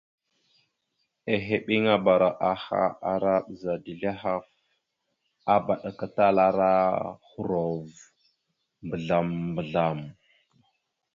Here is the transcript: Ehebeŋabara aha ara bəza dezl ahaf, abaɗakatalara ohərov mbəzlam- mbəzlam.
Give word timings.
Ehebeŋabara 1.33 2.29
aha 2.51 2.83
ara 3.11 3.33
bəza 3.45 3.73
dezl 3.83 4.03
ahaf, 4.11 4.45
abaɗakatalara 5.53 6.71
ohərov 7.11 7.87
mbəzlam- 8.85 9.41
mbəzlam. 9.53 9.99